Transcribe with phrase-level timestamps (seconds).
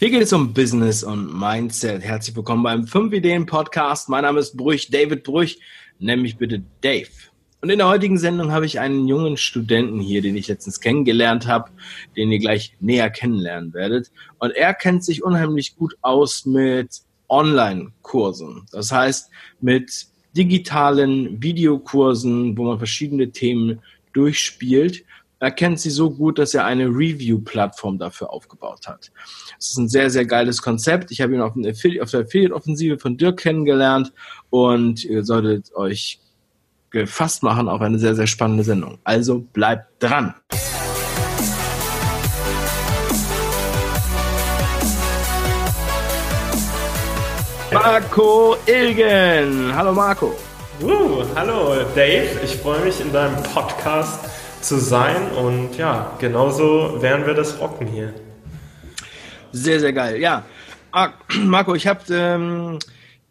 [0.00, 2.00] Hier geht es um Business und Mindset.
[2.00, 4.08] Herzlich willkommen beim 5 Ideen Podcast.
[4.08, 5.58] Mein Name ist Brüch, David Brüch.
[5.98, 7.10] Nenn mich bitte Dave.
[7.60, 11.46] Und in der heutigen Sendung habe ich einen jungen Studenten hier, den ich letztens kennengelernt
[11.46, 11.70] habe,
[12.16, 14.10] den ihr gleich näher kennenlernen werdet.
[14.38, 18.62] Und er kennt sich unheimlich gut aus mit Online-Kursen.
[18.72, 19.28] Das heißt,
[19.60, 23.80] mit digitalen Videokursen, wo man verschiedene Themen
[24.14, 25.04] durchspielt.
[25.42, 29.10] Er kennt sie so gut, dass er eine Review-Plattform dafür aufgebaut hat.
[29.56, 31.10] Das ist ein sehr, sehr geiles Konzept.
[31.12, 34.12] Ich habe ihn auf, auf der Affiliate-Offensive von Dirk kennengelernt
[34.50, 36.20] und ihr solltet euch
[36.90, 38.98] gefasst machen auf eine sehr, sehr spannende Sendung.
[39.02, 40.34] Also bleibt dran.
[47.72, 49.74] Marco Ilgen.
[49.74, 50.34] Hallo Marco.
[50.82, 52.28] Uh, hallo Dave.
[52.44, 54.26] Ich freue mich in deinem Podcast
[54.60, 58.14] zu sein und ja, genauso werden wir das rocken hier.
[59.52, 60.20] Sehr, sehr geil.
[60.20, 60.44] Ja,
[61.44, 62.78] Marco, ich habe ähm,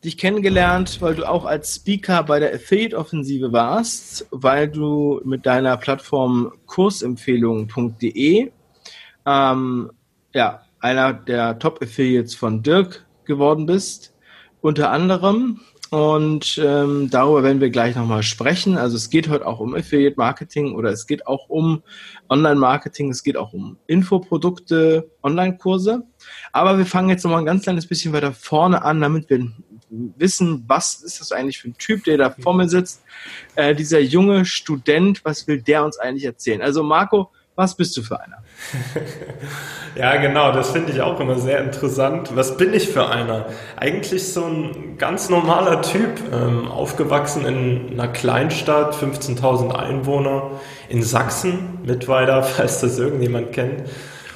[0.03, 5.77] dich kennengelernt, weil du auch als Speaker bei der Affiliate-Offensive warst, weil du mit deiner
[5.77, 8.51] Plattform kursempfehlungen.de
[9.25, 9.91] ähm,
[10.33, 14.13] ja, einer der Top-Affiliates von Dirk geworden bist
[14.61, 15.61] unter anderem.
[15.91, 18.77] Und ähm, darüber werden wir gleich nochmal sprechen.
[18.77, 21.81] Also es geht heute auch um Affiliate Marketing oder es geht auch um
[22.29, 26.03] Online-Marketing, es geht auch um Infoprodukte, Online-Kurse.
[26.51, 29.51] Aber wir fangen jetzt nochmal ein ganz kleines bisschen weiter vorne an, damit wir
[29.89, 33.01] wissen, was ist das eigentlich für ein Typ, der da vor mir sitzt.
[33.55, 36.61] Äh, dieser junge Student, was will der uns eigentlich erzählen?
[36.61, 38.43] Also Marco, was bist du für einer?
[39.95, 42.35] ja, genau, das finde ich auch immer sehr interessant.
[42.35, 43.45] Was bin ich für einer?
[43.77, 50.51] Eigentlich so ein ganz normaler Typ, ähm, aufgewachsen in einer Kleinstadt, 15.000 Einwohner
[50.89, 53.83] in Sachsen, Mittweida, falls das irgendjemand kennt.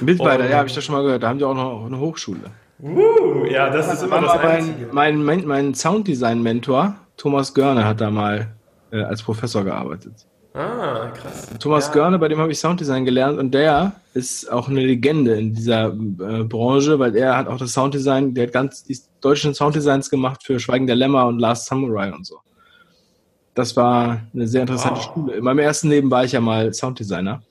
[0.00, 1.22] Mittweida, ja, habe ich das schon mal gehört.
[1.22, 2.50] Da haben die auch noch eine Hochschule.
[2.82, 4.88] Uh, ja, das ist immer das Einzige.
[4.90, 8.48] Mein, mein, mein Sounddesign-Mentor, Thomas Görne, hat da mal
[8.90, 10.26] äh, als Professor gearbeitet.
[10.54, 11.48] Ah, krass.
[11.58, 11.92] Thomas ja.
[11.92, 15.88] Görne, bei dem habe ich Sounddesign gelernt und der ist auch eine Legende in dieser
[15.88, 20.44] äh, Branche, weil er hat auch das Sounddesign, der hat ganz die deutschen Sounddesigns gemacht
[20.44, 22.38] für Schweigen der Lämmer und Last Samurai und so.
[23.54, 25.12] Das war eine sehr interessante wow.
[25.12, 25.34] Schule.
[25.34, 27.42] In meinem ersten Leben war ich ja mal Sounddesigner.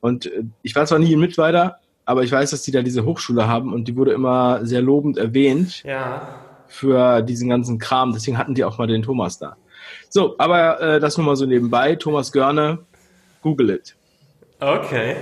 [0.00, 3.04] Und äh, ich war zwar nie in Mittweida, aber ich weiß, dass die da diese
[3.04, 5.82] Hochschule haben und die wurde immer sehr lobend erwähnt.
[5.82, 6.28] Ja.
[6.68, 8.12] Für diesen ganzen Kram.
[8.12, 9.56] Deswegen hatten die auch mal den Thomas da.
[10.08, 11.96] So, aber äh, das nur mal so nebenbei.
[11.96, 12.78] Thomas Görne,
[13.42, 13.94] Google it.
[14.60, 15.16] Okay.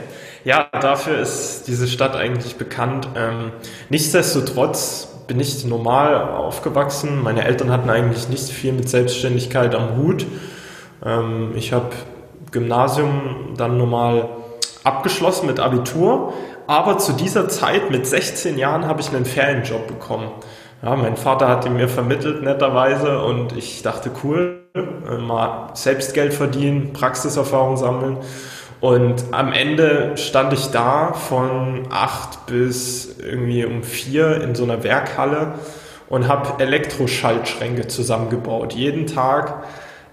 [0.45, 3.09] Ja, dafür ist diese Stadt eigentlich bekannt.
[3.17, 3.53] Ähm,
[3.91, 7.23] nichtsdestotrotz bin ich normal aufgewachsen.
[7.23, 10.25] Meine Eltern hatten eigentlich nicht viel mit Selbstständigkeit am Hut.
[11.05, 11.91] Ähm, ich habe
[12.53, 14.29] Gymnasium dann normal
[14.85, 16.33] abgeschlossen mit Abitur,
[16.67, 20.31] aber zu dieser Zeit mit 16 Jahren habe ich einen Ferienjob bekommen.
[20.83, 24.66] Ja, mein Vater hat ihn mir vermittelt, netterweise, und ich dachte, cool,
[25.21, 28.19] mal selbst Geld verdienen, Praxiserfahrung sammeln.
[28.81, 34.83] Und am Ende stand ich da von acht bis irgendwie um vier in so einer
[34.83, 35.55] Werkhalle
[36.09, 38.75] und habe Elektroschaltschränke zusammengebaut.
[38.75, 39.65] Jeden Tag,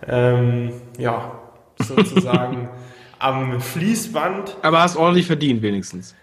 [0.07, 1.39] ähm, ja,
[1.77, 2.69] sozusagen
[3.19, 4.57] am Fließband.
[4.61, 6.15] Aber hast ordentlich verdient wenigstens.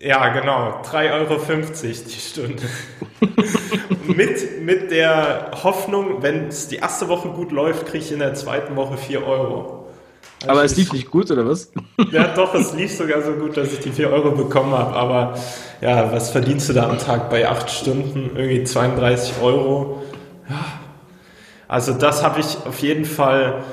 [0.00, 0.82] Ja, genau.
[0.82, 1.40] 3,50 Euro
[1.78, 2.62] die Stunde.
[4.06, 8.34] mit, mit der Hoffnung, wenn es die erste Woche gut läuft, kriege ich in der
[8.34, 9.86] zweiten Woche 4 Euro.
[10.42, 11.72] Also aber es lief nicht gut, oder was?
[12.10, 14.94] Ja, doch, es lief sogar so gut, dass ich die 4 Euro bekommen habe.
[14.94, 15.34] Aber
[15.80, 18.36] ja, was verdienst du da am Tag bei 8 Stunden?
[18.36, 20.02] Irgendwie 32 Euro.
[20.48, 20.64] Ja.
[21.66, 23.64] Also das habe ich auf jeden Fall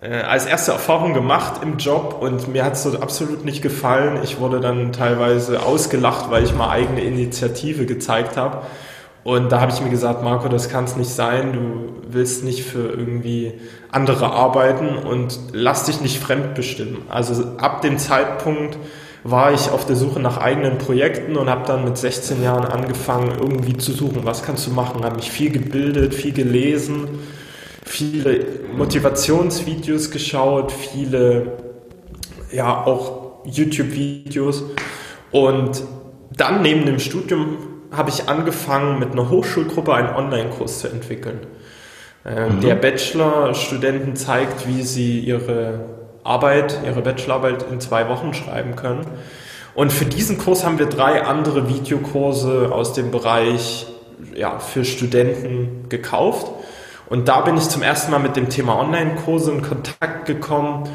[0.00, 4.20] äh, als erste Erfahrung gemacht im Job und mir hat es so absolut nicht gefallen.
[4.22, 8.62] Ich wurde dann teilweise ausgelacht, weil ich mal eigene Initiative gezeigt habe.
[9.24, 11.52] Und da habe ich mir gesagt, Marco, das kann es nicht sein.
[11.52, 13.54] Du willst nicht für irgendwie
[13.90, 16.98] andere arbeiten und lass dich nicht fremdbestimmen.
[17.08, 18.78] Also ab dem Zeitpunkt
[19.24, 23.32] war ich auf der Suche nach eigenen Projekten und habe dann mit 16 Jahren angefangen,
[23.40, 25.04] irgendwie zu suchen, was kannst du machen.
[25.04, 27.08] Habe mich viel gebildet, viel gelesen
[27.86, 28.44] viele
[28.76, 31.52] Motivationsvideos geschaut, viele
[32.52, 34.64] ja auch YouTube-Videos
[35.30, 35.82] und
[36.36, 37.58] dann neben dem Studium
[37.92, 41.46] habe ich angefangen mit einer Hochschulgruppe einen Online-Kurs zu entwickeln.
[42.24, 42.60] Äh, mhm.
[42.60, 45.80] Der Bachelor-Studenten zeigt, wie sie ihre
[46.24, 49.06] Arbeit, ihre Bachelorarbeit in zwei Wochen schreiben können.
[49.74, 53.86] Und für diesen Kurs haben wir drei andere Videokurse aus dem Bereich
[54.34, 56.50] ja, für Studenten gekauft.
[57.08, 60.88] Und da bin ich zum ersten Mal mit dem Thema Online-Kurse in Kontakt gekommen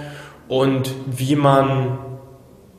[0.47, 1.99] und wie man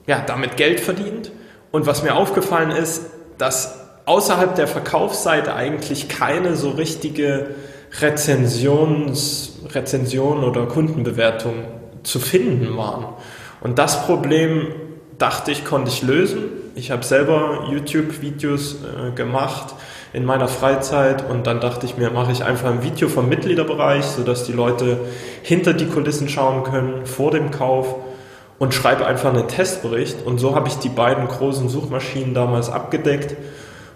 [0.06, 1.32] ja, damit Geld verdient.
[1.70, 3.06] Und was mir aufgefallen ist,
[3.38, 7.54] dass außerhalb der Verkaufsseite eigentlich keine so richtige
[8.00, 11.64] Rezensions, Rezension oder Kundenbewertung
[12.02, 13.06] zu finden waren.
[13.60, 14.74] Und das Problem
[15.18, 16.44] dachte ich, konnte ich lösen.
[16.74, 19.74] Ich habe selber YouTube-Videos äh, gemacht
[20.12, 24.04] in meiner Freizeit und dann dachte ich mir, mache ich einfach ein Video vom Mitgliederbereich,
[24.04, 24.98] sodass die Leute
[25.42, 27.94] hinter die Kulissen schauen können vor dem Kauf
[28.58, 30.24] und schreibe einfach einen Testbericht.
[30.24, 33.36] Und so habe ich die beiden großen Suchmaschinen damals abgedeckt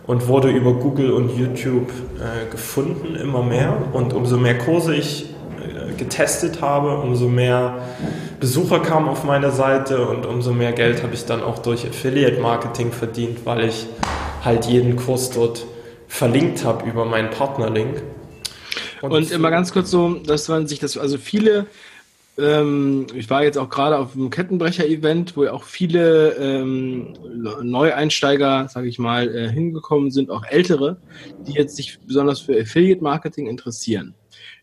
[0.06, 3.76] und wurde über Google und YouTube äh, gefunden, immer mehr.
[3.92, 7.74] Und umso mehr Kurse ich äh, getestet habe, umso mehr
[8.40, 12.40] Besucher kamen auf meine Seite und umso mehr Geld habe ich dann auch durch Affiliate
[12.40, 13.86] Marketing verdient, weil ich
[14.44, 15.66] halt jeden Kurs dort
[16.08, 18.02] verlinkt habe über meinen Partnerlink.
[19.02, 21.66] Und, und immer ganz kurz so, dass man sich das, also viele,
[22.38, 27.14] ähm, ich war jetzt auch gerade auf einem Kettenbrecher-Event, wo auch viele ähm,
[27.62, 30.98] Neueinsteiger, sage ich mal, äh, hingekommen sind, auch ältere,
[31.46, 34.14] die jetzt sich besonders für Affiliate-Marketing interessieren.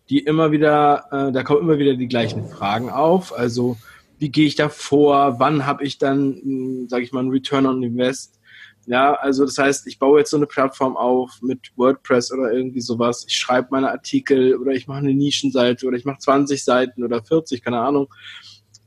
[0.10, 3.38] Die immer wieder, äh, da kommen immer wieder die gleichen Fragen auf.
[3.38, 3.78] Also
[4.20, 5.40] wie gehe ich da vor?
[5.40, 8.40] Wann habe ich dann, hm, sage ich mal, einen Return on Invest?
[8.86, 12.82] Ja, also das heißt, ich baue jetzt so eine Plattform auf mit WordPress oder irgendwie
[12.82, 13.26] sowas.
[13.28, 17.24] Ich schreibe meine Artikel oder ich mache eine Nischenseite oder ich mache 20 Seiten oder
[17.24, 18.14] 40, keine Ahnung.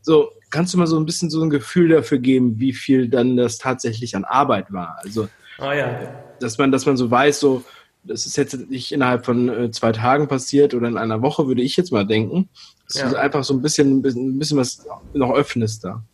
[0.03, 3.37] So, kannst du mal so ein bisschen so ein Gefühl dafür geben, wie viel dann
[3.37, 4.99] das tatsächlich an Arbeit war?
[5.03, 5.29] Also,
[5.59, 5.99] oh ja.
[6.41, 7.65] dass man, dass man so weiß, so,
[8.05, 11.63] das ist jetzt nicht innerhalb von äh, zwei Tagen passiert oder in einer Woche, würde
[11.63, 12.49] ich jetzt mal denken.
[12.87, 13.11] Dass ja.
[13.11, 16.05] du einfach so ein bisschen, ein bisschen was noch öffnest da.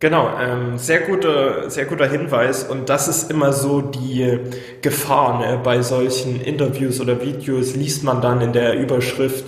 [0.00, 2.62] Genau, ähm, sehr guter, sehr guter Hinweis.
[2.62, 4.38] Und das ist immer so die
[4.80, 5.60] Gefahr ne?
[5.62, 9.44] bei solchen Interviews oder Videos liest man dann in der Überschrift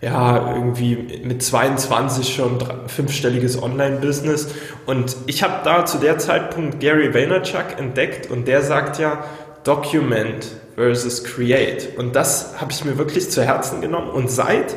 [0.00, 4.48] ja irgendwie mit 22 schon fünfstelliges Online-Business.
[4.86, 9.24] Und ich habe da zu der Zeitpunkt Gary Vaynerchuk entdeckt und der sagt ja
[9.62, 11.96] Document versus Create.
[11.96, 14.10] Und das habe ich mir wirklich zu Herzen genommen.
[14.10, 14.74] Und seit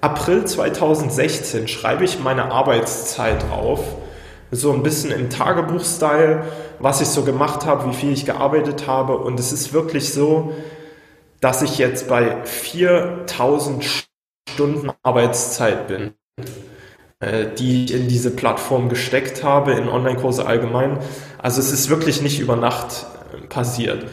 [0.00, 3.80] April 2016 schreibe ich meine Arbeitszeit auf
[4.50, 6.44] so ein bisschen im Tagebuch-Style,
[6.78, 9.18] was ich so gemacht habe, wie viel ich gearbeitet habe.
[9.18, 10.52] Und es ist wirklich so,
[11.40, 13.84] dass ich jetzt bei 4000
[14.48, 16.14] Stunden Arbeitszeit bin,
[17.20, 20.98] äh, die ich in diese Plattform gesteckt habe, in Online-Kurse allgemein.
[21.38, 24.06] Also es ist wirklich nicht über Nacht äh, passiert.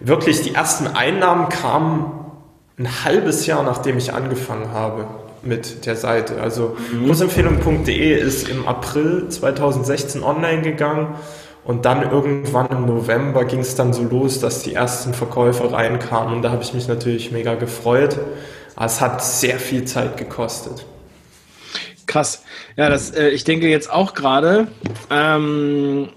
[0.00, 2.18] Wirklich, die ersten Einnahmen kamen
[2.78, 5.06] ein halbes Jahr, nachdem ich angefangen habe
[5.44, 6.40] mit der Seite.
[6.40, 7.06] Also mhm.
[7.06, 11.14] kursempfehlung.de ist im April 2016 online gegangen
[11.64, 16.34] und dann irgendwann im November ging es dann so los, dass die ersten Verkäufer reinkamen
[16.34, 18.18] und da habe ich mich natürlich mega gefreut.
[18.74, 20.86] Aber es hat sehr viel Zeit gekostet.
[22.06, 22.42] Krass.
[22.76, 24.68] Ja, das, äh, ich denke jetzt auch gerade,
[25.10, 26.08] ähm,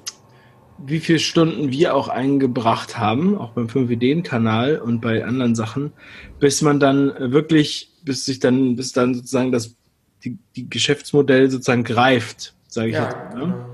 [0.78, 5.94] wie viele Stunden wir auch eingebracht haben, auch beim 5-Ideen-Kanal und bei anderen Sachen,
[6.40, 9.76] bis man dann wirklich bis sich dann, bis dann sozusagen das
[10.24, 13.06] die, die Geschäftsmodell sozusagen greift, sage ich ja.
[13.06, 13.36] jetzt.
[13.36, 13.66] Ne?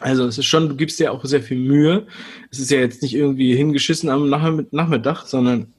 [0.00, 2.06] Also es ist schon, du gibst dir auch sehr viel Mühe.
[2.50, 5.72] Es ist ja jetzt nicht irgendwie hingeschissen am Nachmittag, sondern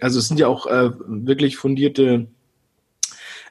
[0.00, 2.28] also es sind ja auch äh, wirklich fundierte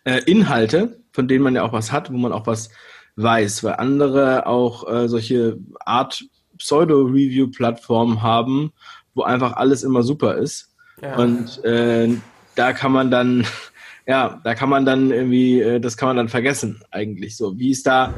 [0.06, 2.69] äh, Inhalte, von denen man ja auch was hat, wo man auch was
[3.18, 6.24] weiß, weil andere auch äh, solche Art
[6.57, 8.71] Pseudo-Review-Plattformen haben,
[9.14, 10.73] wo einfach alles immer super ist.
[11.02, 11.18] Ja.
[11.18, 12.16] Und äh,
[12.56, 13.45] da kann man dann,
[14.07, 17.57] ja, da kann man dann irgendwie, äh, das kann man dann vergessen eigentlich so.
[17.59, 18.14] Wie ist da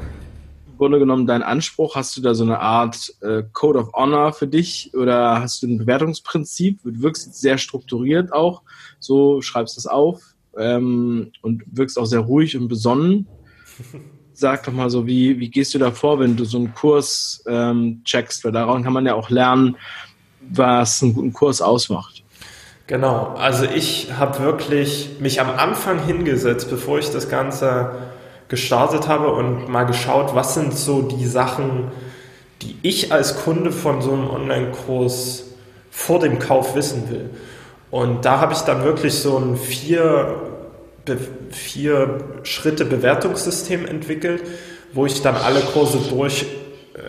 [0.68, 1.96] im Grunde genommen dein Anspruch?
[1.96, 5.68] Hast du da so eine Art äh, Code of Honor für dich oder hast du
[5.68, 6.82] ein Bewertungsprinzip?
[6.84, 8.62] Du wirkst sehr strukturiert auch,
[9.00, 10.22] so schreibst das auf
[10.58, 13.28] ähm, und wirkst auch sehr ruhig und besonnen.
[14.34, 17.44] Sag doch mal so, wie, wie gehst du da vor, wenn du so einen Kurs
[17.48, 18.44] ähm, checkst?
[18.44, 19.78] Weil daran kann man ja auch lernen,
[20.42, 22.17] was einen guten Kurs ausmacht.
[22.88, 27.92] Genau, also ich habe wirklich mich am Anfang hingesetzt, bevor ich das Ganze
[28.48, 31.92] gestartet habe und mal geschaut, was sind so die Sachen,
[32.62, 35.44] die ich als Kunde von so einem Online-Kurs
[35.92, 37.30] vor dem Kauf wissen will.
[37.92, 40.36] Und da habe ich dann wirklich so ein vier,
[41.52, 44.44] vier Schritte Bewertungssystem entwickelt,
[44.94, 46.46] wo ich dann alle Kurse durch
[46.94, 47.00] äh,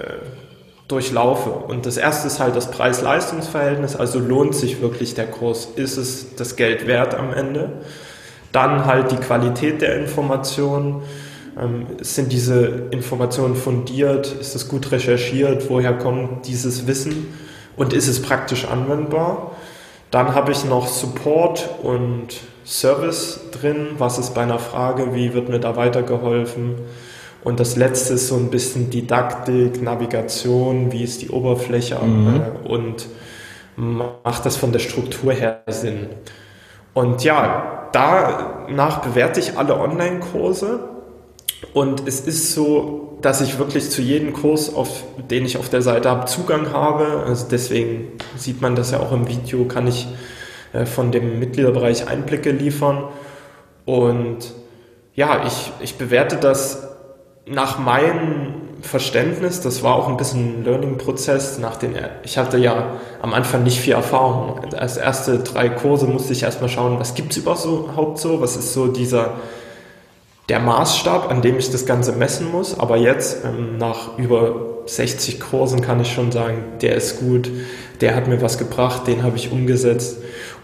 [0.88, 1.50] durchlaufe.
[1.50, 6.34] Und das erste ist halt das Preis-Leistungs-Verhältnis, also lohnt sich wirklich der Kurs, ist es
[6.34, 7.72] das Geld wert am Ende.
[8.52, 11.02] Dann halt die Qualität der Informationen.
[11.60, 14.32] Ähm, sind diese Informationen fundiert?
[14.40, 15.68] Ist es gut recherchiert?
[15.68, 17.34] Woher kommt dieses Wissen?
[17.76, 19.52] Und ist es praktisch anwendbar?
[20.10, 22.28] Dann habe ich noch Support und
[22.64, 23.88] Service drin.
[23.98, 25.14] Was ist bei einer Frage?
[25.14, 26.76] Wie wird mir da weitergeholfen?
[27.44, 32.40] Und das letzte ist so ein bisschen Didaktik, Navigation, wie ist die Oberfläche mhm.
[32.64, 33.06] äh, und
[33.76, 36.08] macht das von der Struktur her Sinn.
[36.94, 40.80] Und ja, danach bewerte ich alle Online-Kurse
[41.72, 45.82] und es ist so, dass ich wirklich zu jedem Kurs, auf den ich auf der
[45.82, 47.24] Seite habe, Zugang habe.
[47.26, 50.08] Also deswegen sieht man das ja auch im Video, kann ich
[50.72, 53.04] äh, von dem Mitgliederbereich Einblicke liefern.
[53.84, 54.52] Und
[55.14, 56.87] ja, ich, ich bewerte das
[57.50, 61.58] nach meinem Verständnis, das war auch ein bisschen ein Learning-Prozess.
[61.58, 64.60] Nach den, ich hatte ja am Anfang nicht viel Erfahrung.
[64.76, 68.72] Als erste drei Kurse musste ich erstmal schauen, was gibt es überhaupt so, was ist
[68.72, 69.34] so dieser
[70.48, 72.78] der Maßstab, an dem ich das Ganze messen muss.
[72.78, 77.50] Aber jetzt, ähm, nach über 60 Kursen, kann ich schon sagen, der ist gut,
[78.00, 80.18] der hat mir was gebracht, den habe ich umgesetzt.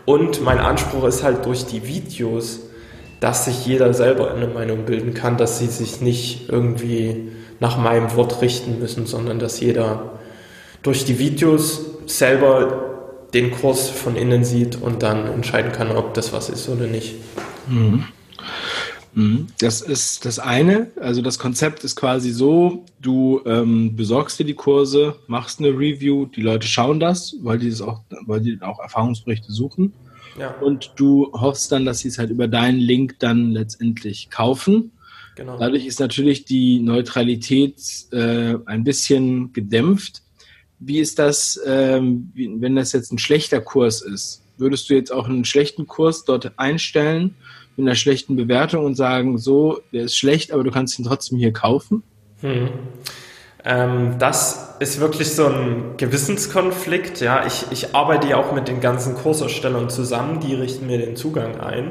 [0.07, 2.61] Und mein Anspruch ist halt durch die Videos,
[3.25, 7.29] dass sich jeder selber eine Meinung bilden kann, dass sie sich nicht irgendwie
[7.59, 10.19] nach meinem Wort richten müssen, sondern dass jeder
[10.83, 16.35] durch die Videos selber den Kurs von innen sieht und dann entscheiden kann, ob das
[16.35, 17.15] was ist oder nicht.
[17.67, 18.05] Mhm.
[19.15, 19.47] Mhm.
[19.59, 20.89] Das ist das eine.
[21.01, 26.27] Also das Konzept ist quasi so, du ähm, besorgst dir die Kurse, machst eine Review,
[26.27, 29.95] die Leute schauen das, weil die das auch, weil die auch Erfahrungsberichte suchen.
[30.39, 30.51] Ja.
[30.61, 34.93] Und du hoffst dann, dass sie es halt über deinen Link dann letztendlich kaufen.
[35.37, 35.59] Genau.
[35.59, 37.77] Dadurch ist natürlich die Neutralität
[38.13, 40.23] äh, ein bisschen gedämpft.
[40.79, 44.43] Wie ist das, ähm, wenn das jetzt ein schlechter Kurs ist?
[44.57, 47.35] Würdest du jetzt auch einen schlechten Kurs dort einstellen?
[47.77, 51.39] mit einer schlechten Bewertung und sagen, so, der ist schlecht, aber du kannst ihn trotzdem
[51.39, 52.03] hier kaufen?
[52.41, 52.69] Hm.
[53.65, 57.21] Ähm, das ist wirklich so ein Gewissenskonflikt.
[57.21, 61.17] Ja, ich, ich arbeite ja auch mit den ganzen Kurserstellern zusammen, die richten mir den
[61.17, 61.91] Zugang ein.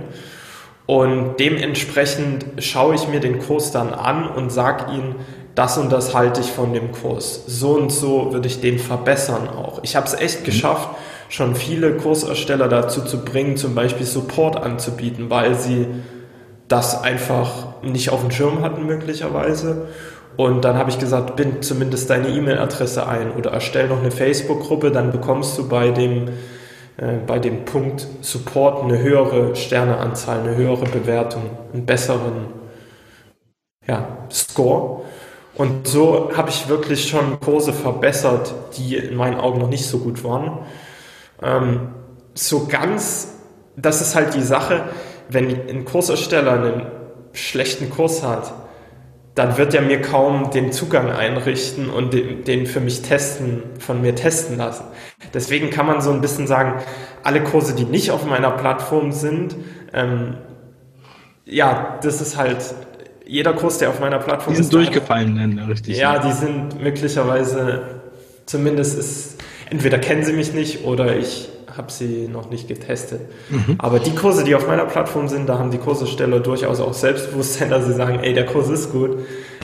[0.86, 5.16] Und dementsprechend schaue ich mir den Kurs dann an und sage ihnen,
[5.56, 7.44] das und das halte ich von dem Kurs.
[7.48, 9.82] So und so würde ich den verbessern auch.
[9.84, 10.46] Ich habe es echt mhm.
[10.46, 10.90] geschafft,
[11.30, 15.88] schon viele Kursersteller dazu zu bringen, zum Beispiel Support anzubieten, weil sie
[16.68, 19.88] das einfach nicht auf dem Schirm hatten möglicherweise.
[20.36, 24.92] Und dann habe ich gesagt, bind zumindest deine E-Mail-Adresse ein oder erstell noch eine Facebook-Gruppe,
[24.92, 26.30] dann bekommst du bei dem,
[26.98, 32.48] äh, bei dem Punkt Support eine höhere Sterneanzahl, eine höhere Bewertung, einen besseren
[33.88, 35.02] ja, Score.
[35.56, 40.00] Und so habe ich wirklich schon Kurse verbessert, die in meinen Augen noch nicht so
[40.00, 40.60] gut waren.
[41.44, 41.90] Ähm,
[42.34, 43.36] so ganz,
[43.76, 44.86] das ist halt die Sache,
[45.30, 46.88] wenn ein Kursersteller einen
[47.34, 48.52] schlechten Kurs hat,
[49.36, 54.02] dann wird er mir kaum den Zugang einrichten und den, den, für mich testen, von
[54.02, 54.86] mir testen lassen.
[55.34, 56.82] Deswegen kann man so ein bisschen sagen,
[57.24, 59.56] alle Kurse, die nicht auf meiner Plattform sind,
[59.94, 60.36] ähm,
[61.46, 62.58] ja, das ist halt
[63.26, 64.60] jeder Kurs, der auf meiner Plattform ist.
[64.60, 65.98] Die sind durchgefallen, dann, richtig.
[65.98, 68.02] Ja, die sind möglicherweise,
[68.46, 73.22] zumindest ist entweder kennen sie mich nicht oder ich habe sie noch nicht getestet.
[73.50, 73.76] Mhm.
[73.78, 77.70] Aber die Kurse, die auf meiner Plattform sind, da haben die Kursesteller durchaus auch Selbstbewusstsein,
[77.70, 79.20] dass sie sagen, ey, der Kurs ist gut,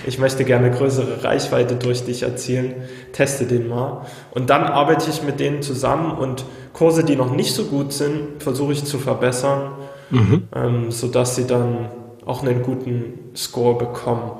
[0.06, 2.74] ich möchte gerne größere Reichweite durch dich erzielen,
[3.13, 4.06] teste den mal.
[4.32, 8.42] Und dann arbeite ich mit denen zusammen und Kurse, die noch nicht so gut sind,
[8.42, 9.74] versuche ich zu verbessern,
[10.10, 10.48] mhm.
[10.56, 11.89] ähm, sodass sie dann
[12.25, 14.32] auch einen guten Score bekommen.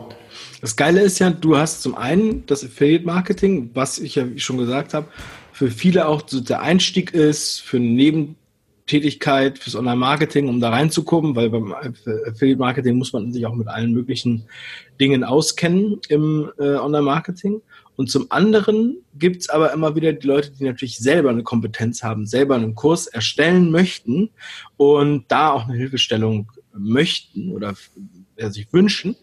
[0.62, 4.58] Das Geile ist ja, du hast zum einen das Affiliate Marketing, was ich ja schon
[4.58, 5.08] gesagt habe,
[5.60, 11.36] für viele auch so der Einstieg ist, für eine Nebentätigkeit, fürs Online-Marketing, um da reinzukommen,
[11.36, 14.46] weil beim Affiliate-Marketing muss man sich auch mit allen möglichen
[15.02, 17.62] Dingen auskennen im äh, Online-Marketing.
[17.98, 22.26] Und zum anderen gibt's aber immer wieder die Leute, die natürlich selber eine Kompetenz haben,
[22.26, 24.30] selber einen Kurs erstellen möchten
[24.78, 27.74] und da auch eine Hilfestellung möchten oder
[28.38, 29.18] äh, sich wünschen.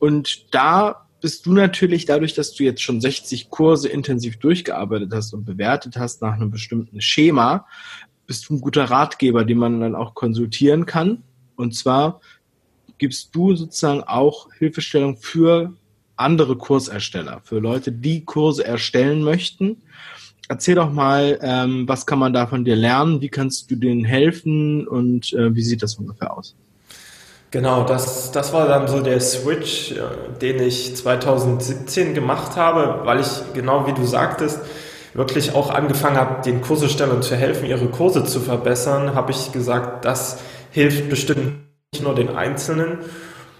[0.00, 5.32] Und da bist du natürlich dadurch, dass du jetzt schon 60 Kurse intensiv durchgearbeitet hast
[5.32, 7.66] und bewertet hast nach einem bestimmten Schema,
[8.26, 11.22] bist du ein guter Ratgeber, den man dann auch konsultieren kann.
[11.56, 12.20] Und zwar
[12.98, 15.74] gibst du sozusagen auch Hilfestellung für
[16.16, 19.82] andere Kursersteller, für Leute, die Kurse erstellen möchten.
[20.48, 23.20] Erzähl doch mal, ähm, was kann man da von dir lernen?
[23.20, 26.56] Wie kannst du denen helfen und äh, wie sieht das ungefähr aus?
[27.52, 33.20] Genau, das, das war dann so der Switch, äh, den ich 2017 gemacht habe, weil
[33.20, 34.60] ich, genau wie du sagtest,
[35.14, 40.04] wirklich auch angefangen habe, den Kursestellern zu helfen, ihre Kurse zu verbessern, habe ich gesagt,
[40.04, 40.38] das
[40.72, 41.60] hilft bestimmt
[41.92, 42.98] nicht nur den Einzelnen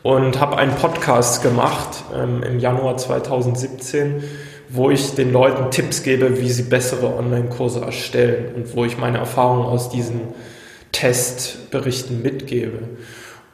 [0.03, 4.23] und habe einen Podcast gemacht ähm, im Januar 2017,
[4.69, 9.19] wo ich den Leuten Tipps gebe, wie sie bessere Online-Kurse erstellen und wo ich meine
[9.19, 10.21] Erfahrungen aus diesen
[10.93, 12.81] Testberichten mitgebe.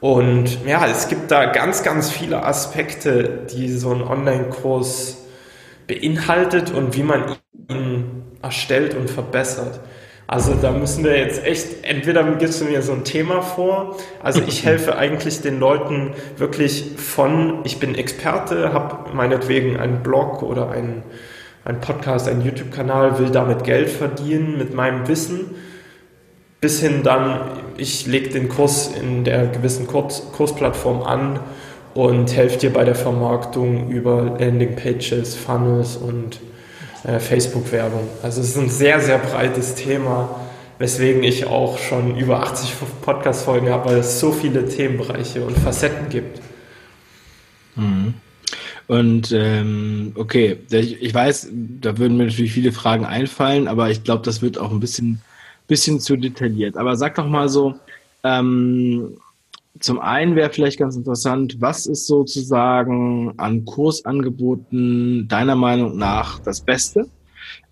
[0.02, 5.18] Und ja, es gibt da ganz, ganz viele Aspekte, die so ein Online-Kurs
[5.86, 7.36] beinhaltet und wie man
[7.68, 9.78] ihn erstellt und verbessert.
[10.26, 14.42] Also da müssen wir jetzt echt, entweder gibst du mir so ein Thema vor, also
[14.44, 20.72] ich helfe eigentlich den Leuten wirklich von, ich bin Experte, habe meinetwegen einen Blog oder
[20.72, 21.04] einen,
[21.64, 25.54] einen Podcast, einen YouTube-Kanal, will damit Geld verdienen mit meinem Wissen,
[26.62, 27.40] bis hin dann,
[27.76, 31.40] ich lege den Kurs in der gewissen Kurs, Kursplattform an
[31.92, 36.38] und helfe dir bei der Vermarktung über Landingpages, Funnels und
[37.02, 38.08] äh, Facebook-Werbung.
[38.22, 40.40] Also es ist ein sehr, sehr breites Thema,
[40.78, 46.10] weswegen ich auch schon über 80 Podcast-Folgen habe, weil es so viele Themenbereiche und Facetten
[46.10, 46.40] gibt.
[47.74, 48.14] Mhm.
[48.86, 51.48] Und ähm, okay, ich weiß,
[51.80, 55.22] da würden mir natürlich viele Fragen einfallen, aber ich glaube, das wird auch ein bisschen,
[55.72, 56.76] bisschen zu detailliert.
[56.76, 57.74] Aber sag doch mal so,
[58.24, 59.16] ähm,
[59.80, 66.60] zum einen wäre vielleicht ganz interessant, was ist sozusagen an Kursangeboten deiner Meinung nach das
[66.60, 67.08] Beste?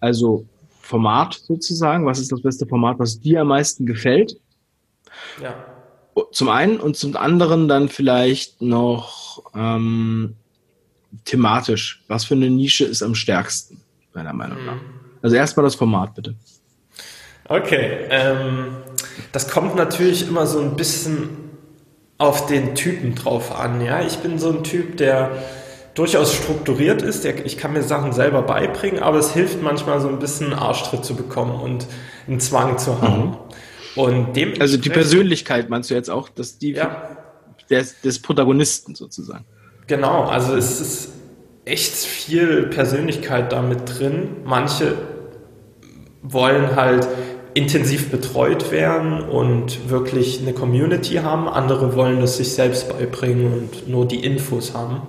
[0.00, 0.46] Also
[0.80, 4.40] Format sozusagen, was ist das beste Format, was dir am meisten gefällt?
[5.42, 5.54] Ja.
[6.32, 10.36] Zum einen und zum anderen dann vielleicht noch ähm,
[11.26, 12.02] thematisch.
[12.08, 13.82] Was für eine Nische ist am stärksten,
[14.14, 14.76] deiner Meinung nach?
[14.76, 15.00] Mhm.
[15.20, 16.34] Also erstmal das Format, bitte.
[17.50, 18.76] Okay, ähm,
[19.32, 21.30] das kommt natürlich immer so ein bisschen
[22.16, 23.84] auf den Typen drauf an.
[23.84, 25.32] Ja, ich bin so ein Typ, der
[25.94, 27.24] durchaus strukturiert ist.
[27.24, 31.04] Der, ich kann mir Sachen selber beibringen, aber es hilft manchmal so ein bisschen Arschtritt
[31.04, 31.88] zu bekommen und
[32.28, 33.30] einen Zwang zu haben.
[33.30, 33.36] Mhm.
[33.96, 37.16] Und dem also die Persönlichkeit meinst du jetzt auch, dass die ja.
[37.68, 39.44] des, des Protagonisten sozusagen.
[39.88, 41.08] Genau, also es ist
[41.64, 44.36] echt viel Persönlichkeit damit drin.
[44.44, 44.94] Manche
[46.22, 47.08] wollen halt
[47.54, 51.48] intensiv betreut werden und wirklich eine Community haben.
[51.48, 55.02] Andere wollen es sich selbst beibringen und nur die Infos haben.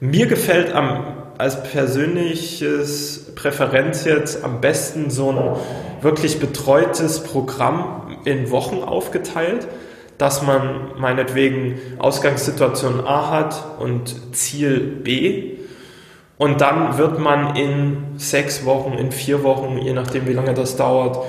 [0.00, 1.04] Mir gefällt am,
[1.38, 5.56] als persönliches Präferenz jetzt am besten so ein
[6.02, 9.68] wirklich betreutes Programm in Wochen aufgeteilt,
[10.16, 15.57] dass man meinetwegen Ausgangssituation A hat und Ziel B
[16.38, 20.76] und dann wird man in sechs Wochen, in vier Wochen, je nachdem wie lange das
[20.76, 21.26] dauert,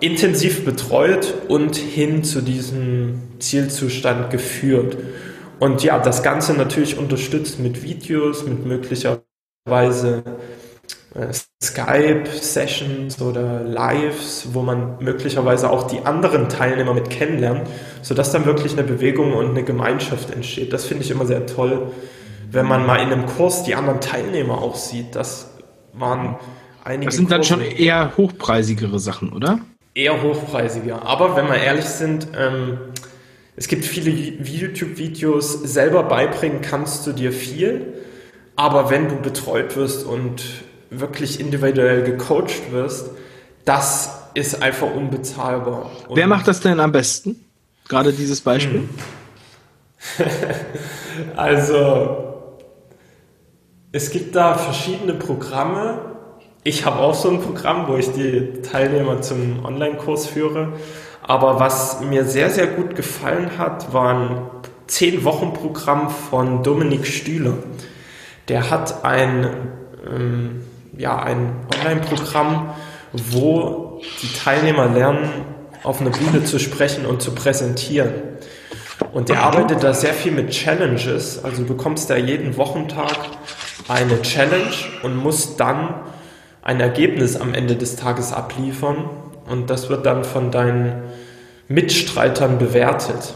[0.00, 4.96] intensiv betreut und hin zu diesem Zielzustand geführt.
[5.60, 10.24] Und ja, das Ganze natürlich unterstützt mit Videos, mit möglicherweise
[11.14, 17.68] äh, Skype-Sessions oder Lives, wo man möglicherweise auch die anderen Teilnehmer mit kennenlernt,
[18.00, 20.72] sodass dann wirklich eine Bewegung und eine Gemeinschaft entsteht.
[20.72, 21.92] Das finde ich immer sehr toll
[22.52, 25.50] wenn man mal in einem Kurs die anderen Teilnehmer auch sieht, das
[25.92, 26.36] waren
[26.84, 27.06] einige.
[27.06, 29.60] Das sind dann schon eher hochpreisigere Sachen, oder?
[29.94, 31.02] Eher hochpreisiger.
[31.04, 32.78] Aber wenn wir ehrlich sind, ähm,
[33.56, 37.94] es gibt viele YouTube-Videos, selber beibringen kannst du dir viel,
[38.56, 40.42] aber wenn du betreut wirst und
[40.90, 43.10] wirklich individuell gecoacht wirst,
[43.64, 45.90] das ist einfach unbezahlbar.
[46.08, 47.44] Und Wer macht das denn am besten?
[47.88, 48.88] Gerade dieses Beispiel?
[51.36, 52.31] also,
[53.92, 55.98] es gibt da verschiedene Programme.
[56.64, 60.72] Ich habe auch so ein Programm, wo ich die Teilnehmer zum Online-Kurs führe.
[61.22, 64.40] Aber was mir sehr, sehr gut gefallen hat, war ein
[64.88, 67.54] 10-Wochen-Programm von Dominik Stühler.
[68.48, 69.46] Der hat ein,
[70.10, 70.62] ähm,
[70.96, 72.70] ja, ein Online-Programm,
[73.12, 75.28] wo die Teilnehmer lernen,
[75.82, 78.12] auf einer Bühne zu sprechen und zu präsentieren.
[79.12, 81.44] Und der arbeitet da sehr viel mit Challenges.
[81.44, 83.16] Also du bekommst da jeden Wochentag
[83.88, 85.94] eine Challenge und musst dann
[86.62, 89.08] ein Ergebnis am Ende des Tages abliefern.
[89.48, 91.02] Und das wird dann von deinen
[91.68, 93.34] Mitstreitern bewertet.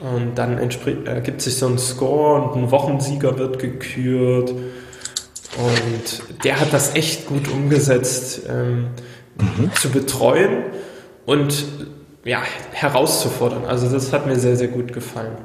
[0.00, 4.50] Und dann ergibt sich so ein Score und ein Wochensieger wird gekürt.
[4.50, 8.90] Und der hat das echt gut umgesetzt, ähm,
[9.36, 9.74] mhm.
[9.74, 10.64] zu betreuen
[11.26, 11.64] und
[12.24, 13.64] ja, herauszufordern.
[13.64, 15.36] Also das hat mir sehr, sehr gut gefallen.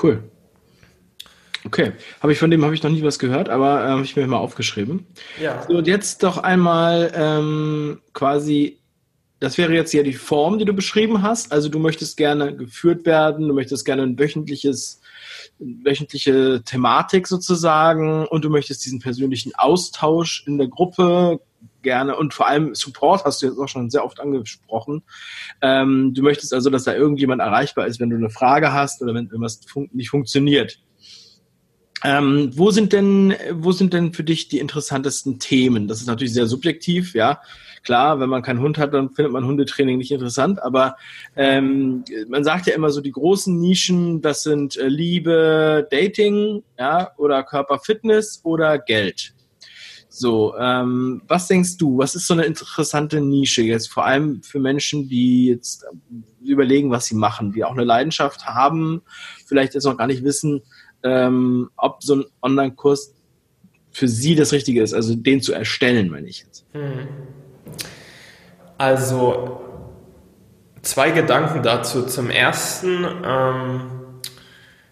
[0.00, 0.22] Cool.
[1.66, 4.16] Okay, habe ich von dem habe ich noch nie was gehört, aber äh, habe ich
[4.16, 5.06] mir mal aufgeschrieben.
[5.40, 5.64] Ja.
[5.66, 8.80] So, und jetzt doch einmal ähm, quasi,
[9.40, 11.52] das wäre jetzt ja die Form, die du beschrieben hast.
[11.52, 15.00] Also du möchtest gerne geführt werden, du möchtest gerne ein wöchentliches,
[15.58, 21.40] wöchentliche Thematik sozusagen und du möchtest diesen persönlichen Austausch in der Gruppe
[21.82, 25.02] gerne und vor allem Support hast du jetzt auch schon sehr oft angesprochen.
[25.62, 29.14] Ähm, du möchtest also, dass da irgendjemand erreichbar ist, wenn du eine Frage hast oder
[29.14, 30.80] wenn irgendwas fun nicht funktioniert.
[32.06, 35.88] Ähm, wo sind denn, wo sind denn für dich die interessantesten Themen?
[35.88, 37.40] Das ist natürlich sehr subjektiv, ja.
[37.82, 40.96] Klar, wenn man keinen Hund hat, dann findet man Hundetraining nicht interessant, aber
[41.34, 47.10] ähm, man sagt ja immer so, die großen Nischen, das sind äh, Liebe, Dating, ja,
[47.16, 49.34] oder Körperfitness oder Geld.
[50.16, 54.60] So, ähm, was denkst du, was ist so eine interessante Nische jetzt, vor allem für
[54.60, 55.86] Menschen, die jetzt
[56.40, 59.02] überlegen, was sie machen, die auch eine Leidenschaft haben,
[59.46, 60.62] vielleicht jetzt noch gar nicht wissen,
[61.04, 63.14] ähm, ob so ein Online-Kurs
[63.92, 66.64] für sie das Richtige ist, also den zu erstellen, meine ich jetzt.
[66.72, 67.06] Hm.
[68.76, 69.60] Also
[70.82, 72.02] zwei Gedanken dazu.
[72.02, 73.80] Zum ersten, ähm,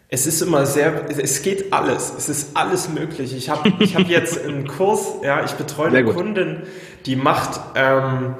[0.08, 3.34] es ist immer sehr, es geht alles, es ist alles möglich.
[3.36, 6.62] Ich habe ich hab jetzt einen Kurs, ja, ich betreue eine Kundin,
[7.06, 8.36] die macht ähm,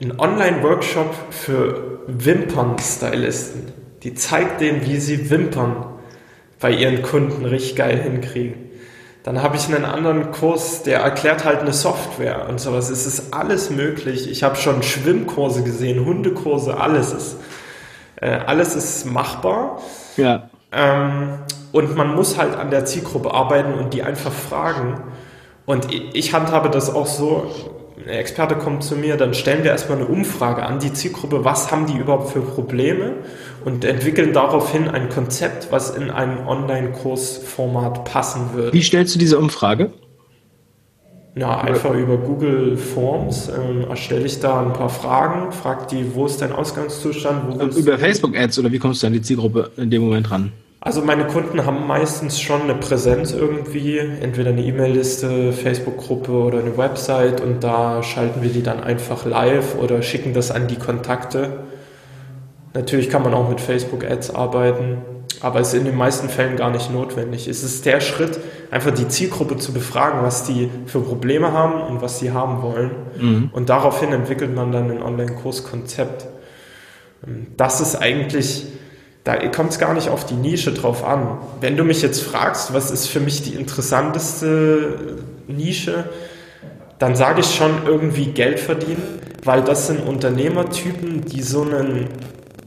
[0.00, 3.72] einen Online-Workshop für Wimpern-Stylisten.
[4.02, 5.93] Die zeigt denen, wie sie Wimpern
[6.64, 8.54] bei ihren Kunden richtig geil hinkriegen.
[9.22, 12.88] Dann habe ich einen anderen Kurs, der erklärt halt eine Software und sowas.
[12.88, 14.30] Es ist alles möglich.
[14.30, 17.36] Ich habe schon Schwimmkurse gesehen, Hundekurse, alles ist,
[18.16, 19.82] äh, alles ist machbar.
[20.16, 20.48] Ja.
[20.72, 21.34] Ähm,
[21.72, 25.02] und man muss halt an der Zielgruppe arbeiten und die einfach fragen.
[25.66, 27.52] Und ich, handhabe das auch so,
[28.06, 31.86] Experte kommt zu mir, dann stellen wir erstmal eine Umfrage an die Zielgruppe, was haben
[31.86, 33.14] die überhaupt für Probleme
[33.64, 38.72] und entwickeln daraufhin ein Konzept, was in ein Online-Kursformat passen würde.
[38.72, 39.92] Wie stellst du diese Umfrage?
[41.36, 46.26] Ja, einfach über Google Forms ähm, erstelle ich da ein paar Fragen, frag die, wo
[46.26, 47.76] ist dein Ausgangszustand?
[47.76, 50.52] über Facebook-Ads oder wie kommst du an die Zielgruppe in dem Moment ran?
[50.84, 56.76] Also meine Kunden haben meistens schon eine Präsenz irgendwie, entweder eine E-Mail-Liste, Facebook-Gruppe oder eine
[56.76, 61.60] Website und da schalten wir die dann einfach live oder schicken das an die Kontakte.
[62.74, 64.98] Natürlich kann man auch mit Facebook-Ads arbeiten,
[65.40, 67.48] aber es ist in den meisten Fällen gar nicht notwendig.
[67.48, 68.38] Es ist der Schritt,
[68.70, 72.90] einfach die Zielgruppe zu befragen, was die für Probleme haben und was sie haben wollen.
[73.18, 73.50] Mhm.
[73.54, 76.26] Und daraufhin entwickelt man dann ein Online-Kurskonzept.
[77.56, 78.66] Das ist eigentlich
[79.24, 81.38] da kommt es gar nicht auf die Nische drauf an.
[81.60, 85.16] Wenn du mich jetzt fragst, was ist für mich die interessanteste
[85.48, 86.04] Nische,
[86.98, 89.02] dann sage ich schon irgendwie Geld verdienen,
[89.42, 92.08] weil das sind Unternehmertypen, die so einen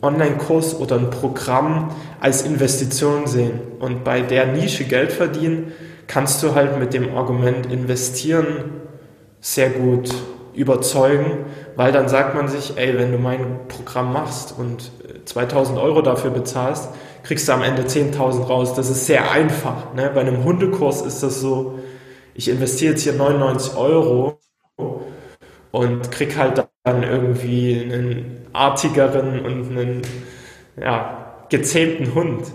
[0.01, 3.59] Online-Kurs oder ein Programm als Investition sehen.
[3.79, 5.71] Und bei der Nische Geld verdienen,
[6.07, 8.47] kannst du halt mit dem Argument investieren
[9.41, 10.09] sehr gut
[10.57, 14.91] überzeugen, weil dann sagt man sich, ey, wenn du mein Programm machst und
[15.25, 16.89] 2000 Euro dafür bezahlst,
[17.23, 18.73] kriegst du am Ende 10.000 raus.
[18.73, 19.93] Das ist sehr einfach.
[19.93, 20.11] Ne?
[20.13, 21.79] Bei einem Hundekurs ist das so,
[22.33, 24.39] ich investiere jetzt hier 99 Euro
[25.71, 30.01] und krieg halt dann irgendwie einen artigeren und einen
[30.79, 32.45] ja, gezähmten Hund.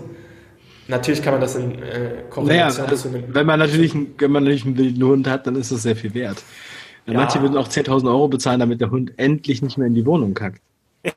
[0.87, 3.23] Natürlich kann man das in äh, Korrelation naja, zu einem.
[3.33, 6.13] Wenn man, natürlich, wenn man natürlich einen wilden Hund hat, dann ist das sehr viel
[6.13, 6.43] wert.
[7.05, 7.13] Ja.
[7.13, 10.33] Manche würden auch 10.000 Euro bezahlen, damit der Hund endlich nicht mehr in die Wohnung
[10.33, 10.61] kackt.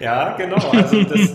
[0.00, 0.56] ja, genau.
[0.56, 1.34] Also das,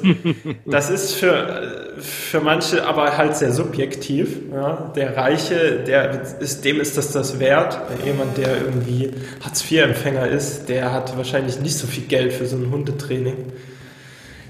[0.66, 4.38] das ist für, für manche aber halt sehr subjektiv.
[4.52, 4.92] Ja.
[4.96, 7.80] Der Reiche, der ist, dem ist das das wert.
[8.06, 9.12] Jemand, der irgendwie
[9.44, 13.38] Hartz-IV-Empfänger ist, der hat wahrscheinlich nicht so viel Geld für so ein Hundetraining.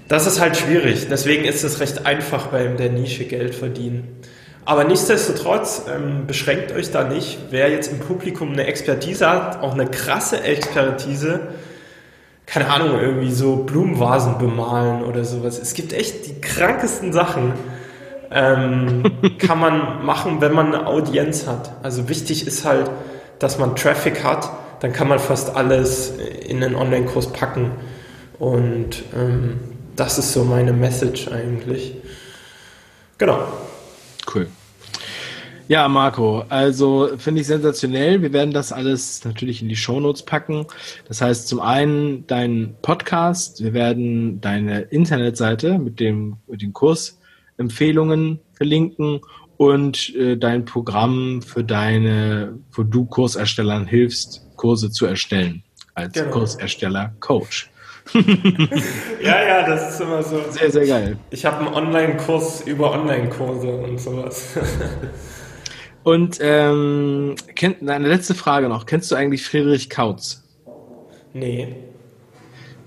[0.10, 1.08] Das ist halt schwierig.
[1.10, 4.19] Deswegen ist es recht einfach beim der Nische Geld verdienen.
[4.65, 7.39] Aber nichtsdestotrotz ähm, beschränkt euch da nicht.
[7.50, 11.39] Wer jetzt im Publikum eine Expertise hat, auch eine krasse Expertise,
[12.45, 15.60] keine Ahnung, irgendwie so Blumenvasen bemalen oder sowas.
[15.60, 17.54] Es gibt echt die krankesten Sachen.
[18.32, 19.04] Ähm,
[19.38, 21.72] kann man machen, wenn man eine Audienz hat.
[21.84, 22.89] Also wichtig ist halt,
[23.39, 24.50] dass man Traffic hat,
[24.82, 26.13] dann kann man fast alles
[26.48, 27.72] in einen Online-Kurs packen.
[28.38, 29.60] Und ähm,
[29.95, 31.95] das ist so meine Message eigentlich.
[33.17, 33.39] Genau.
[34.34, 34.47] Cool.
[35.69, 38.23] Ja, Marco, also finde ich sensationell.
[38.23, 40.65] Wir werden das alles natürlich in die Shownotes packen.
[41.08, 48.39] Das heißt zum einen dein Podcast, wir werden deine Internetseite mit dem mit den Kursempfehlungen
[48.53, 49.21] verlinken
[49.58, 55.62] und äh, dein Programm für deine, wo du Kurserstellern hilfst, Kurse zu erstellen
[55.93, 56.32] als genau.
[56.32, 57.69] Kursersteller Coach.
[59.24, 60.41] ja, ja, das ist immer so.
[60.50, 61.17] Sehr, sehr geil.
[61.30, 64.58] Ich habe einen Online-Kurs über Online-Kurse und sowas.
[66.04, 68.86] Und ähm, kennt, eine letzte Frage noch.
[68.86, 70.43] Kennst du eigentlich Friedrich Kautz?
[71.34, 71.76] Nee.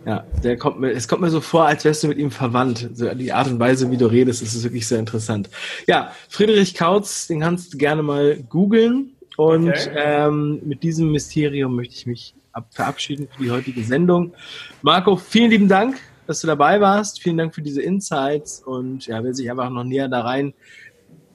[0.05, 2.91] Ja, der kommt mir, es kommt mir so vor, als wärst du mit ihm verwandt.
[2.95, 5.49] So die Art und Weise, wie du redest, ist wirklich sehr interessant.
[5.87, 9.13] Ja, Friedrich Kautz, den kannst du gerne mal googeln.
[9.37, 9.91] Und okay.
[9.97, 12.35] ähm, mit diesem Mysterium möchte ich mich
[12.71, 14.35] verabschieden für die heutige Sendung.
[14.83, 17.23] Marco, vielen lieben Dank, dass du dabei warst.
[17.23, 18.63] Vielen Dank für diese Insights.
[18.65, 20.55] Und ja, wer sich einfach noch näher da rein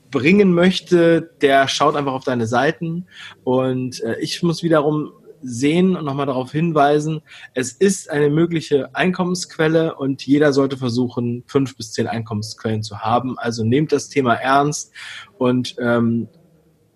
[0.10, 3.08] bringen möchte, der schaut einfach auf deine Seiten.
[3.44, 7.22] Und äh, ich muss wiederum sehen und nochmal darauf hinweisen,
[7.54, 13.38] es ist eine mögliche Einkommensquelle und jeder sollte versuchen, fünf bis zehn Einkommensquellen zu haben.
[13.38, 14.92] Also nehmt das Thema ernst
[15.38, 16.28] und ähm,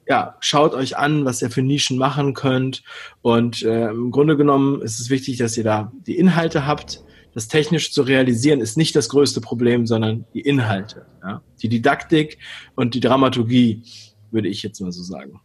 [0.07, 2.83] ja, schaut euch an, was ihr für Nischen machen könnt.
[3.21, 7.03] Und äh, im Grunde genommen ist es wichtig, dass ihr da die Inhalte habt.
[7.33, 11.05] Das technisch zu realisieren ist nicht das größte Problem, sondern die Inhalte.
[11.23, 11.41] Ja?
[11.61, 12.37] Die Didaktik
[12.75, 13.83] und die Dramaturgie,
[14.31, 15.39] würde ich jetzt mal so sagen.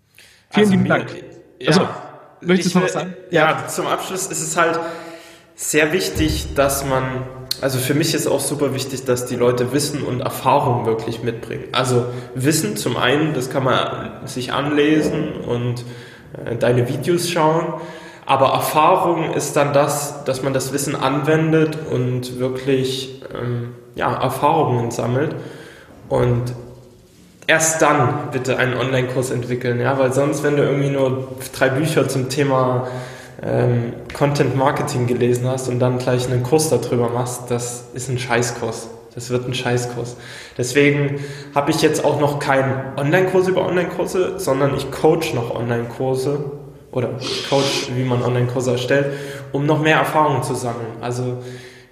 [0.51, 1.25] Vielen also lieben Dank.
[1.61, 1.89] Ja, also,
[2.41, 3.15] möchtest du noch was sagen?
[3.31, 4.79] Ja, ja, zum Abschluss ist es halt
[5.55, 7.25] sehr wichtig, dass man
[7.61, 11.65] also für mich ist auch super wichtig, dass die Leute Wissen und Erfahrung wirklich mitbringen.
[11.73, 15.85] Also Wissen zum einen, das kann man sich anlesen und
[16.45, 17.75] äh, deine Videos schauen,
[18.27, 24.91] aber Erfahrung ist dann das, dass man das Wissen anwendet und wirklich ähm, ja, Erfahrungen
[24.91, 25.35] sammelt
[26.09, 26.53] und
[27.47, 32.09] erst dann bitte einen Online-Kurs entwickeln, ja, weil sonst, wenn du irgendwie nur drei Bücher
[32.09, 32.89] zum Thema
[33.43, 38.19] ähm, Content Marketing gelesen hast und dann gleich einen Kurs darüber machst, das ist ein
[38.19, 38.89] Scheißkurs.
[39.15, 40.17] Das wird ein Scheißkurs.
[40.59, 41.21] Deswegen
[41.55, 46.45] habe ich jetzt auch noch keinen Online-Kurs über Online-Kurse, sondern ich coach noch Online-Kurse
[46.93, 47.09] oder
[47.49, 49.07] coach, wie man Online-Kurse erstellt,
[49.53, 50.99] um noch mehr Erfahrungen zu sammeln.
[51.01, 51.39] Also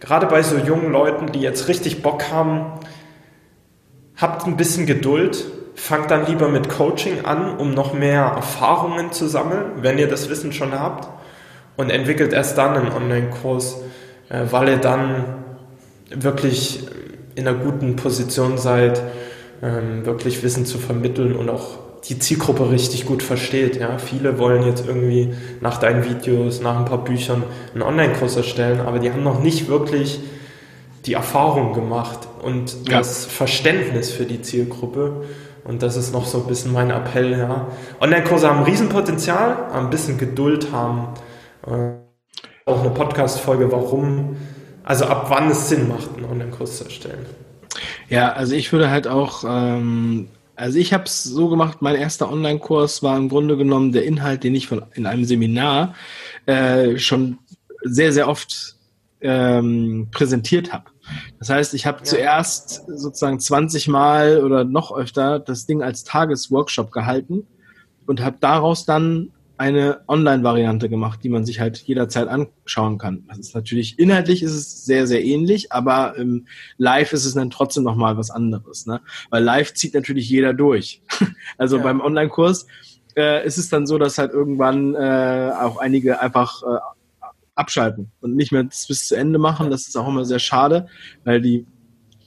[0.00, 2.66] gerade bei so jungen Leuten, die jetzt richtig Bock haben,
[4.16, 9.28] habt ein bisschen Geduld, fangt dann lieber mit Coaching an, um noch mehr Erfahrungen zu
[9.28, 11.08] sammeln, wenn ihr das Wissen schon habt
[11.76, 13.78] und entwickelt erst dann einen Online-Kurs,
[14.28, 15.24] äh, weil ihr dann
[16.10, 16.86] wirklich
[17.34, 19.02] in einer guten Position seid,
[19.62, 23.76] ähm, wirklich Wissen zu vermitteln und auch die Zielgruppe richtig gut versteht.
[23.76, 23.98] Ja?
[23.98, 28.98] Viele wollen jetzt irgendwie nach deinen Videos, nach ein paar Büchern einen Online-Kurs erstellen, aber
[28.98, 30.20] die haben noch nicht wirklich
[31.06, 32.98] die Erfahrung gemacht und ja.
[32.98, 35.24] das Verständnis für die Zielgruppe.
[35.64, 37.38] Und das ist noch so ein bisschen mein Appell.
[37.38, 37.68] Ja.
[38.00, 41.08] Online-Kurse haben ein Riesenpotenzial, ein bisschen Geduld haben
[41.66, 44.36] auch eine Podcast-Folge, warum,
[44.82, 47.26] also ab wann es Sinn macht, einen Online-Kurs zu erstellen.
[48.08, 52.30] Ja, also ich würde halt auch, ähm, also ich habe es so gemacht, mein erster
[52.30, 55.94] Online-Kurs war im Grunde genommen der Inhalt, den ich von, in einem Seminar
[56.46, 57.38] äh, schon
[57.82, 58.76] sehr, sehr oft
[59.20, 60.90] ähm, präsentiert habe.
[61.38, 62.04] Das heißt, ich habe ja.
[62.04, 67.46] zuerst sozusagen 20 Mal oder noch öfter das Ding als Tagesworkshop gehalten
[68.06, 73.24] und habe daraus dann eine Online-Variante gemacht, die man sich halt jederzeit anschauen kann.
[73.28, 77.50] Das ist natürlich, inhaltlich ist es sehr, sehr ähnlich, aber ähm, live ist es dann
[77.50, 79.00] trotzdem nochmal was anderes, ne?
[79.30, 81.02] Weil live zieht natürlich jeder durch.
[81.58, 81.82] also ja.
[81.82, 82.66] beim Online-Kurs
[83.16, 86.78] äh, ist es dann so, dass halt irgendwann äh, auch einige einfach äh,
[87.54, 89.70] abschalten und nicht mehr bis zu Ende machen.
[89.70, 90.88] Das ist auch immer sehr schade,
[91.22, 91.66] weil die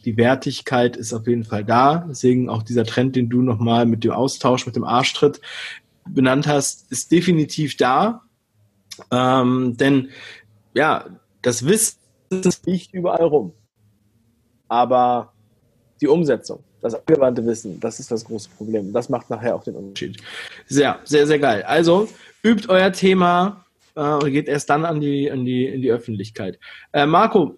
[0.06, 2.06] die Wertigkeit ist auf jeden Fall da.
[2.10, 5.42] Deswegen auch dieser Trend, den du nochmal mit dem Austausch, mit dem Arschtritt
[6.10, 8.22] benannt hast, ist definitiv da.
[9.12, 10.10] Ähm, denn
[10.74, 11.06] ja,
[11.41, 11.98] das Wissen
[12.65, 13.54] liegt überall rum.
[14.67, 15.34] Aber
[16.02, 18.93] die Umsetzung, das angewandte Wissen, das ist das große Problem.
[18.93, 20.22] Das macht nachher auch den Unterschied.
[20.67, 21.63] Sehr, sehr, sehr geil.
[21.63, 22.08] Also
[22.43, 23.65] übt euer Thema
[23.96, 26.60] äh, und geht erst dann an die, an die, in die Öffentlichkeit.
[26.91, 27.58] Äh, Marco,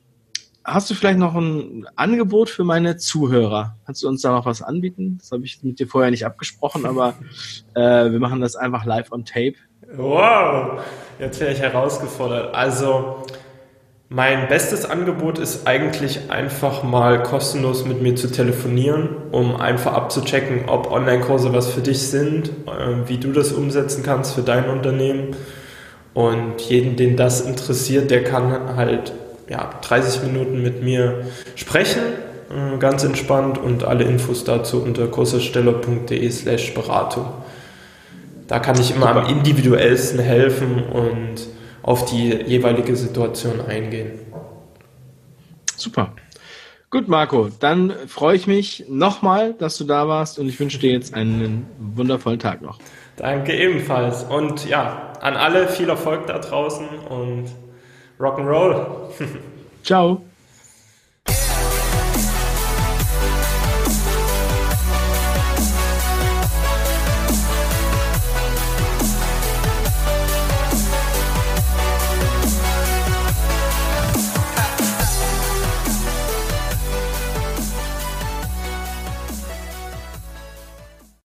[0.73, 3.77] hast du vielleicht noch ein Angebot für meine Zuhörer?
[3.85, 5.17] Kannst du uns da noch was anbieten?
[5.19, 7.15] Das habe ich mit dir vorher nicht abgesprochen, aber
[7.75, 9.55] äh, wir machen das einfach live on tape.
[9.95, 10.81] Wow,
[11.19, 12.53] jetzt wäre ich herausgefordert.
[12.53, 13.23] Also
[14.09, 20.67] mein bestes Angebot ist eigentlich einfach mal kostenlos mit mir zu telefonieren, um einfach abzuchecken,
[20.67, 25.35] ob Online-Kurse was für dich sind, äh, wie du das umsetzen kannst für dein Unternehmen.
[26.13, 29.13] Und jeden, den das interessiert, der kann halt
[29.49, 32.01] ja, 30 Minuten mit mir sprechen,
[32.49, 37.25] äh, ganz entspannt und alle Infos dazu unter kursersteller.de slash Beratung.
[38.47, 41.47] Da kann ich immer am individuellsten helfen und
[41.83, 44.19] auf die jeweilige Situation eingehen.
[45.75, 46.13] Super.
[46.91, 50.91] Gut, Marco, dann freue ich mich nochmal, dass du da warst und ich wünsche dir
[50.91, 52.79] jetzt einen wundervollen Tag noch.
[53.15, 54.23] Danke ebenfalls.
[54.23, 57.45] Und ja, an alle viel Erfolg da draußen und
[58.19, 59.13] Rock'n'Roll.
[59.83, 60.28] Ciao.